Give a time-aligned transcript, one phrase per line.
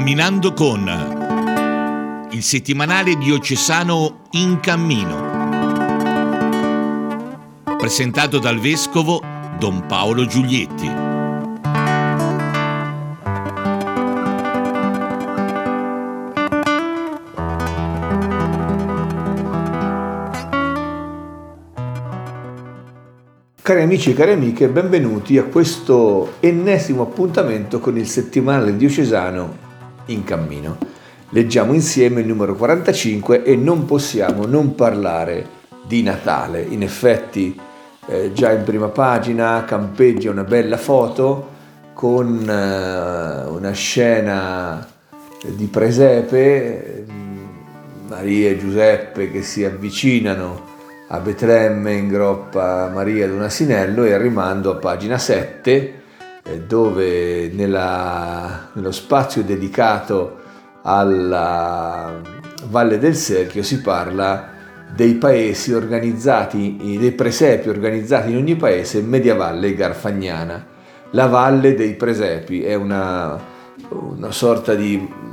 [0.00, 5.28] Camminando con il settimanale diocesano In Cammino,
[7.76, 9.20] presentato dal vescovo
[9.58, 10.90] Don Paolo Giulietti.
[23.60, 29.68] Cari amici e cari amiche, benvenuti a questo ennesimo appuntamento con il settimanale diocesano
[30.12, 30.76] in cammino.
[31.30, 36.62] Leggiamo insieme il numero 45 e non possiamo non parlare di Natale.
[36.62, 37.58] In effetti
[38.06, 41.48] eh, già in prima pagina campeggia una bella foto
[41.94, 44.86] con eh, una scena
[45.46, 47.04] di presepe,
[48.08, 50.68] Maria e Giuseppe che si avvicinano
[51.08, 55.99] a Betlemme in groppa Maria ad un asinello e rimando a pagina 7 eh,
[56.58, 60.38] dove nella, nello spazio dedicato
[60.82, 62.20] alla
[62.68, 64.48] Valle del Serchio si parla
[64.94, 70.66] dei paesi organizzati, dei presepi organizzati in ogni paese mediavalle garfagnana.
[71.12, 73.38] La Valle dei Presepi è una,
[73.88, 75.28] una sorta di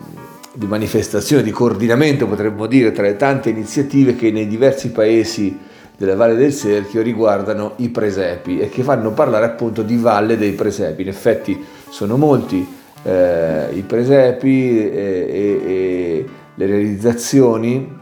[0.57, 5.55] di manifestazione, di coordinamento potremmo dire tra le tante iniziative che nei diversi paesi
[5.97, 10.51] della Valle del Serchio riguardano i presepi e che fanno parlare appunto di Valle dei
[10.51, 11.01] Presepi.
[11.01, 12.65] In effetti sono molti
[13.03, 17.95] eh, i presepi e, e, e, le realizzazioni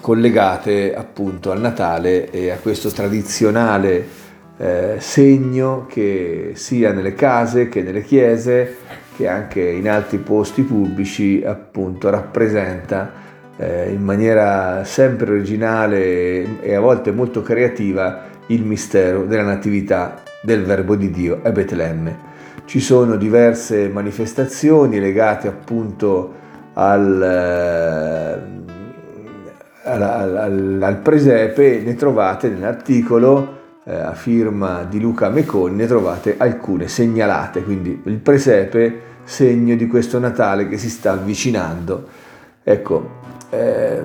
[0.00, 4.06] collegate appunto al Natale e a questo tradizionale
[4.56, 8.76] eh, segno che sia nelle case che nelle chiese
[9.16, 13.23] che anche in altri posti pubblici appunto rappresenta
[13.56, 20.64] eh, in maniera sempre originale e a volte molto creativa il mistero della natività del
[20.64, 22.32] Verbo di Dio a Betlemme.
[22.66, 26.32] Ci sono diverse manifestazioni legate appunto
[26.74, 28.38] al, eh,
[29.84, 36.36] al, al, al presepe, ne trovate nell'articolo eh, a firma di Luca Meconi, ne trovate
[36.38, 42.08] alcune segnalate, quindi il presepe segno di questo Natale che si sta avvicinando.
[42.62, 43.22] Ecco,
[43.54, 44.02] eh,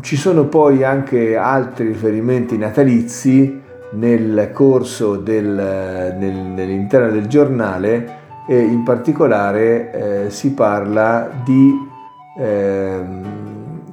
[0.00, 3.62] ci sono poi anche altri riferimenti natalizi
[3.92, 11.72] nel corso del, nel, nell'interno del giornale e in particolare eh, si parla di
[12.38, 13.02] eh,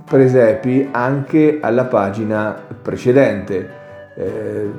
[0.03, 3.79] presepi anche alla pagina precedente
[4.15, 4.69] eh,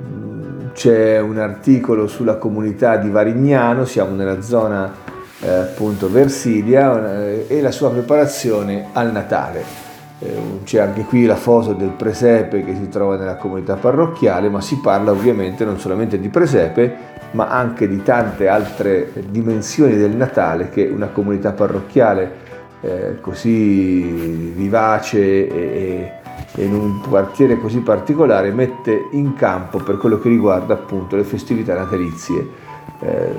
[0.73, 4.93] c'è un articolo sulla comunità di Varignano, siamo nella zona
[5.41, 9.92] eh, appunto Versilia eh, e la sua preparazione al Natale.
[10.23, 14.61] Eh, c'è anche qui la foto del presepe che si trova nella comunità parrocchiale, ma
[14.61, 20.69] si parla ovviamente non solamente di presepe, ma anche di tante altre dimensioni del Natale
[20.69, 22.51] che una comunità parrocchiale
[22.83, 26.13] eh, così vivace e
[26.55, 31.25] e in un quartiere così particolare mette in campo per quello che riguarda appunto le
[31.25, 32.49] festività natalizie.
[33.01, 33.35] Eh,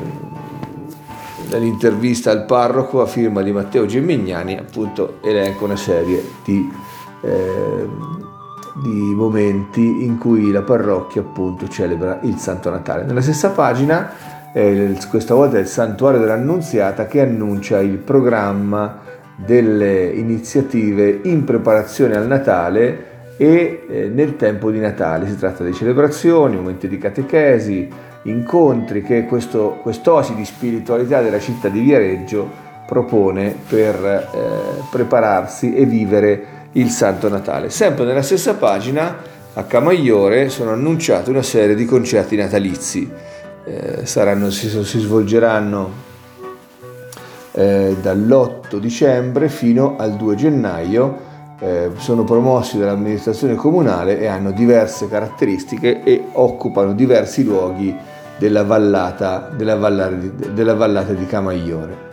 [1.49, 6.71] nell'intervista al parroco a firma di Matteo Gemignani appunto elenca una serie di,
[7.21, 7.87] eh,
[8.81, 13.03] di momenti in cui la parrocchia appunto celebra il Santo Natale.
[13.03, 14.11] Nella stessa pagina
[14.53, 18.99] eh, questa volta è il Santuario dell'Annunziata che annuncia il programma
[19.35, 25.27] delle iniziative in preparazione al Natale e eh, nel tempo di Natale.
[25.27, 27.89] Si tratta di celebrazioni, momenti di catechesi,
[28.23, 35.85] incontri che questo, quest'osi di spiritualità della città di Viareggio propone per eh, prepararsi e
[35.85, 37.69] vivere il Santo Natale.
[37.69, 43.09] Sempre nella stessa pagina, a Camaiore, sono annunciate una serie di concerti natalizi.
[43.65, 46.11] Eh, saranno, si, si svolgeranno
[47.51, 51.31] eh, dall'8 dicembre fino al 2 gennaio.
[51.59, 57.95] Eh, sono promossi dall'amministrazione comunale e hanno diverse caratteristiche e occupano diversi luoghi
[58.37, 60.15] della vallata, della vallata,
[60.53, 62.11] della vallata di Camaiore.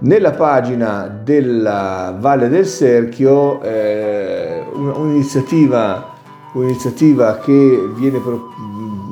[0.00, 6.14] Nella pagina della Valle del Serchio eh, un'iniziativa,
[6.52, 8.20] un'iniziativa che viene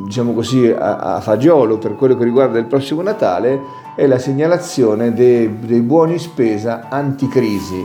[0.04, 3.60] diciamo così, a, a fagiolo per quello che riguarda il prossimo Natale
[3.96, 7.84] è la segnalazione dei, dei buoni spesa anticrisi.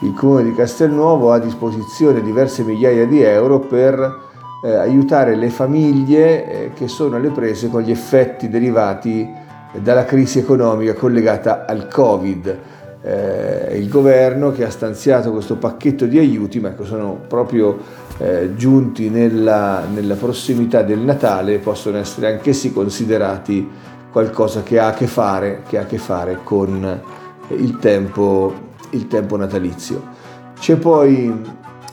[0.00, 4.27] Il Comune di Castelnuovo ha a disposizione diverse migliaia di euro per
[4.62, 9.46] eh, aiutare le famiglie eh, che sono alle prese con gli effetti derivati
[9.80, 12.58] dalla crisi economica collegata al Covid.
[13.00, 17.78] Eh, il governo che ha stanziato questo pacchetto di aiuti, ma che sono proprio
[18.18, 23.68] eh, giunti nella, nella prossimità del Natale, possono essere anch'essi considerati
[24.10, 27.00] qualcosa che ha a che fare, a che fare con
[27.48, 28.52] il tempo,
[28.90, 30.16] il tempo natalizio.
[30.58, 31.32] C'è poi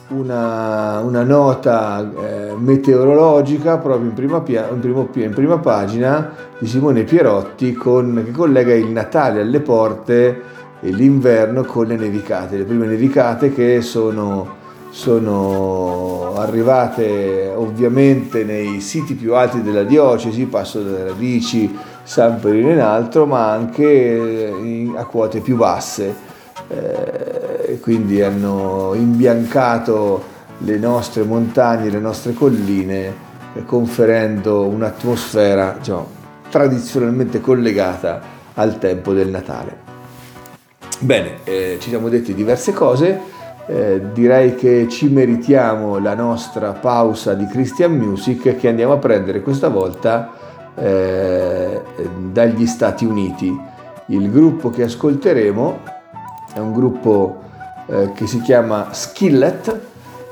[0.08, 7.02] una, una nota eh, meteorologica proprio in prima, in, primo, in prima, pagina di Simone
[7.02, 10.42] Pierotti con, che collega il Natale alle porte
[10.80, 14.64] e l'inverno con le nevicate, le prime nevicate che sono
[14.96, 22.80] sono arrivate ovviamente nei siti più alti della diocesi, Passo delle Radici, San Perino in
[22.80, 24.50] alto, ma anche
[24.94, 26.14] a quote più basse.
[26.68, 27.45] Eh,
[27.80, 33.14] quindi hanno imbiancato le nostre montagne, le nostre colline,
[33.54, 36.08] eh, conferendo un'atmosfera diciamo,
[36.50, 38.20] tradizionalmente collegata
[38.54, 39.84] al tempo del Natale.
[41.00, 43.34] Bene, eh, ci siamo detti diverse cose.
[43.68, 49.42] Eh, direi che ci meritiamo la nostra pausa di Christian Music che andiamo a prendere
[49.42, 50.32] questa volta
[50.76, 51.82] eh,
[52.30, 53.54] dagli Stati Uniti.
[54.06, 55.80] Il gruppo che ascolteremo
[56.54, 57.42] è un gruppo
[57.86, 59.80] eh, che si chiama Skillet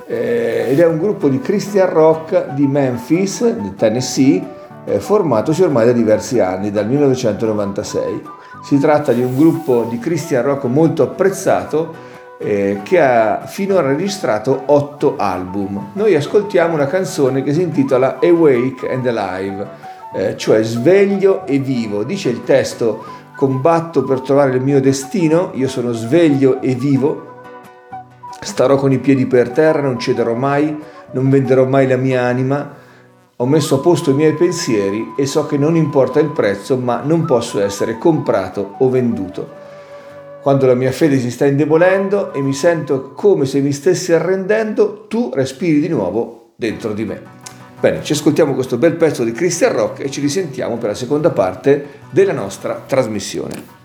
[0.06, 4.42] eh, ed è un gruppo di Christian rock di Memphis, di Tennessee,
[4.84, 8.22] eh, formatosi ormai da diversi anni, dal 1996.
[8.62, 14.62] Si tratta di un gruppo di Christian rock molto apprezzato eh, che ha finora registrato
[14.66, 15.90] otto album.
[15.94, 19.68] Noi ascoltiamo una canzone che si intitola Awake and Alive,
[20.14, 22.04] eh, cioè sveglio e vivo.
[22.04, 23.04] Dice il testo,
[23.36, 27.33] combatto per trovare il mio destino, io sono sveglio e vivo,
[28.44, 30.76] starò con i piedi per terra, non cederò mai,
[31.12, 32.82] non venderò mai la mia anima,
[33.36, 37.02] ho messo a posto i miei pensieri e so che non importa il prezzo, ma
[37.04, 39.62] non posso essere comprato o venduto
[40.44, 45.06] quando la mia fede si sta indebolendo e mi sento come se mi stessi arrendendo,
[45.08, 47.18] tu respiri di nuovo dentro di me.
[47.80, 51.30] Bene, ci ascoltiamo questo bel pezzo di Christian Rock e ci risentiamo per la seconda
[51.30, 53.83] parte della nostra trasmissione.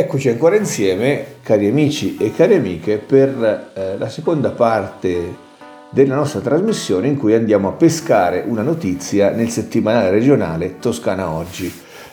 [0.00, 5.36] Eccoci ancora insieme, cari amici e cari amiche, per eh, la seconda parte
[5.90, 11.70] della nostra trasmissione in cui andiamo a pescare una notizia nel settimanale regionale Toscana Oggi.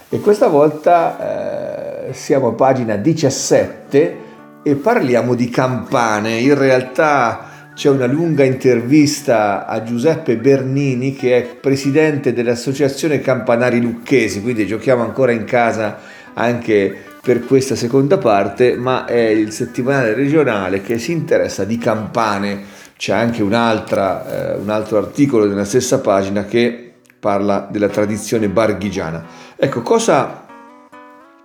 [0.09, 4.17] E questa volta eh, siamo a pagina 17
[4.63, 6.39] e parliamo di campane.
[6.39, 14.41] In realtà c'è una lunga intervista a Giuseppe Bernini che è presidente dell'Associazione Campanari Lucchesi,
[14.41, 15.99] quindi giochiamo ancora in casa
[16.33, 22.63] anche per questa seconda parte, ma è il settimanale regionale che si interessa di campane.
[22.95, 23.53] C'è anche eh, un
[24.69, 29.25] altro articolo nella stessa pagina che parla della tradizione barghigiana.
[29.57, 30.45] Ecco, cosa,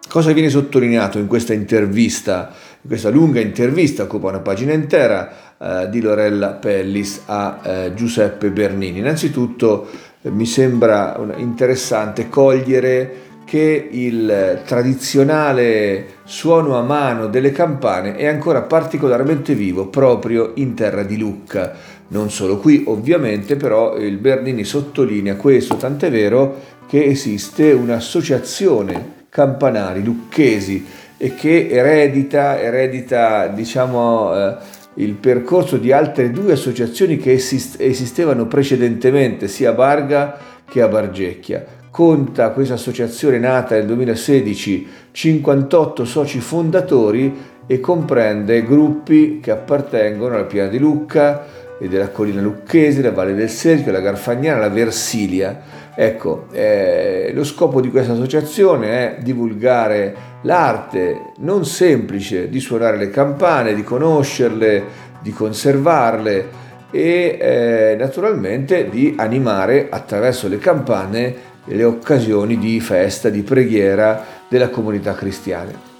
[0.08, 5.88] cosa viene sottolineato in questa intervista, in questa lunga intervista, occupa una pagina intera, eh,
[5.90, 9.00] di Lorella Pellis a eh, Giuseppe Bernini.
[9.00, 9.88] Innanzitutto
[10.22, 18.62] eh, mi sembra interessante cogliere che il tradizionale suono a mano delle campane è ancora
[18.62, 21.74] particolarmente vivo proprio in terra di Lucca.
[22.08, 30.02] Non solo qui ovviamente, però il Bernini sottolinea questo, tant'è vero che esiste un'associazione campanari
[30.02, 30.86] lucchesi
[31.18, 34.56] e che eredita, eredita diciamo, eh,
[34.94, 41.80] il percorso di altre due associazioni che esistevano precedentemente sia a Barga che a Bargecchia
[41.92, 50.44] conta questa associazione nata nel 2016 58 soci fondatori e comprende gruppi che appartengono alla
[50.44, 51.44] Piana di Lucca
[51.78, 55.60] e della Collina Lucchese, la Valle del Serchio, la Garfagnana, la Versilia.
[55.94, 63.10] Ecco, eh, lo scopo di questa associazione è divulgare l'arte non semplice di suonare le
[63.10, 64.82] campane, di conoscerle,
[65.20, 66.60] di conservarle
[66.92, 74.68] e eh, naturalmente di animare attraverso le campane le occasioni di festa, di preghiera della
[74.68, 75.90] comunità cristiana.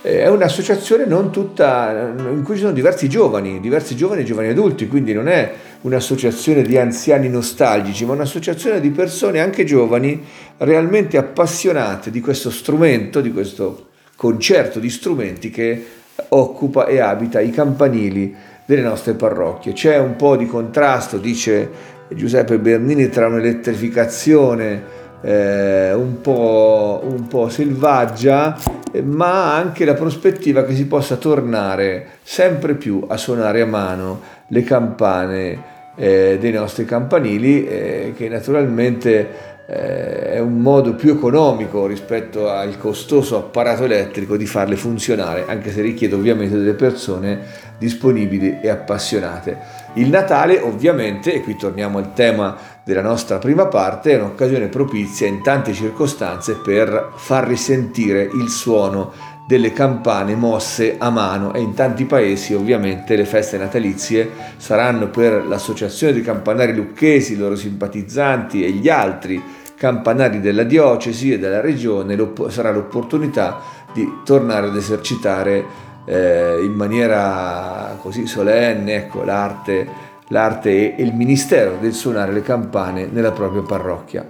[0.00, 4.86] Eh, è un'associazione tutta, in cui ci sono diversi giovani, diversi giovani e giovani adulti,
[4.86, 5.52] quindi non è
[5.82, 10.24] un'associazione di anziani nostalgici, ma un'associazione di persone anche giovani
[10.58, 15.84] realmente appassionate di questo strumento, di questo concerto di strumenti che
[16.30, 18.34] occupa e abita i campanili
[18.68, 19.72] delle nostre parrocchie.
[19.72, 21.70] C'è un po' di contrasto, dice
[22.10, 24.82] Giuseppe Bernini, tra un'elettrificazione
[25.22, 28.58] eh, un, po', un po' selvaggia,
[29.04, 34.62] ma anche la prospettiva che si possa tornare sempre più a suonare a mano le
[34.64, 35.62] campane
[35.96, 42.76] eh, dei nostri campanili, eh, che naturalmente eh, è un modo più economico rispetto al
[42.76, 49.58] costoso apparato elettrico di farle funzionare, anche se richiede ovviamente delle persone disponibili e appassionate.
[49.94, 55.26] Il Natale ovviamente, e qui torniamo al tema della nostra prima parte, è un'occasione propizia
[55.26, 61.72] in tante circostanze per far risentire il suono delle campane mosse a mano e in
[61.72, 68.62] tanti paesi ovviamente le feste natalizie saranno per l'associazione dei campanari lucchesi, i loro simpatizzanti
[68.62, 69.42] e gli altri
[69.74, 72.14] campanari della diocesi e della regione
[72.48, 73.60] sarà l'opportunità
[73.94, 81.76] di tornare ad esercitare eh, in maniera così solenne ecco, l'arte l'arte e il ministero
[81.80, 84.26] del suonare le campane nella propria parrocchia.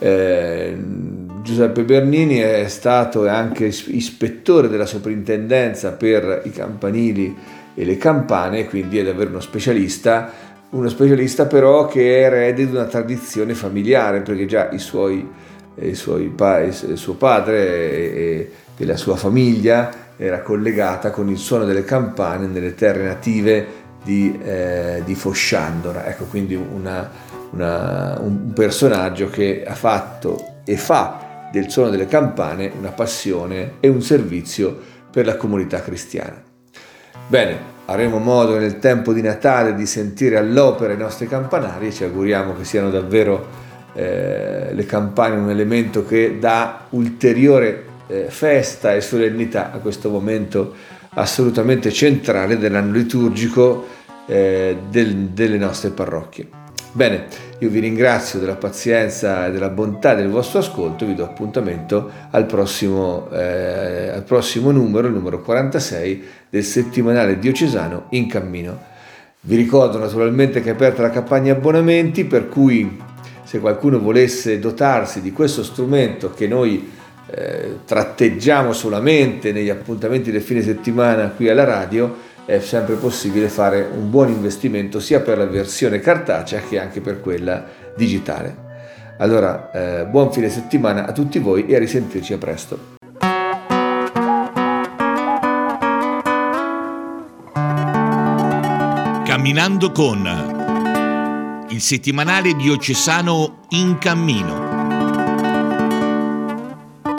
[0.00, 0.76] Eh,
[1.42, 7.36] Giuseppe Bernini è stato anche ispettore della soprintendenza per i campanili
[7.74, 10.30] e le campane, quindi è davvero uno specialista,
[10.70, 15.26] uno specialista però che è erede di una tradizione familiare, perché già i suoi,
[15.80, 16.32] i suoi
[16.94, 22.74] suo padre e, e la sua famiglia era collegata con il suono delle campane nelle
[22.74, 23.66] terre native
[24.02, 27.08] di, eh, di Fosciandora, ecco quindi una,
[27.50, 33.88] una, un personaggio che ha fatto e fa del suono delle campane una passione e
[33.88, 34.76] un servizio
[35.10, 36.42] per la comunità cristiana.
[37.26, 42.04] Bene, avremo modo nel tempo di Natale di sentire all'opera i nostri campanari e ci
[42.04, 43.46] auguriamo che siano davvero
[43.94, 47.87] eh, le campane un elemento che dà ulteriore
[48.28, 50.74] festa e solennità a questo momento
[51.10, 53.86] assolutamente centrale dell'anno liturgico
[54.26, 56.48] eh, del, delle nostre parrocchie.
[56.92, 57.26] Bene,
[57.58, 62.46] io vi ringrazio della pazienza e della bontà del vostro ascolto, vi do appuntamento al
[62.46, 68.86] prossimo, eh, al prossimo numero, il numero 46 del settimanale diocesano in cammino.
[69.40, 73.00] Vi ricordo naturalmente che è aperta la campagna abbonamenti, per cui
[73.44, 76.96] se qualcuno volesse dotarsi di questo strumento che noi
[77.30, 83.86] eh, tratteggiamo solamente negli appuntamenti del fine settimana qui alla radio, è sempre possibile fare
[83.94, 88.66] un buon investimento sia per la versione cartacea che anche per quella digitale.
[89.18, 92.96] Allora, eh, buon fine settimana a tutti voi e a risentirci a presto.
[99.24, 104.67] Camminando con il settimanale diocesano In Cammino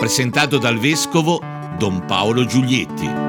[0.09, 1.39] Presentato dal vescovo
[1.77, 3.28] Don Paolo Giulietti.